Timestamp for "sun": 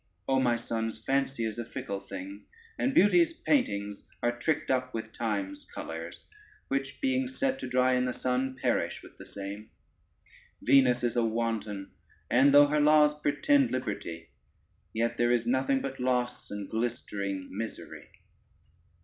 8.11-8.55